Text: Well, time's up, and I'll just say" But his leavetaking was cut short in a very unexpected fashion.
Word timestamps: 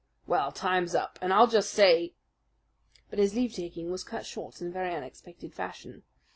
Well, 0.25 0.51
time's 0.51 0.95
up, 0.95 1.19
and 1.21 1.31
I'll 1.31 1.45
just 1.45 1.69
say" 1.69 2.15
But 3.11 3.19
his 3.19 3.35
leavetaking 3.35 3.91
was 3.91 4.03
cut 4.03 4.25
short 4.25 4.59
in 4.59 4.69
a 4.69 4.71
very 4.71 4.95
unexpected 4.95 5.53
fashion. 5.53 6.01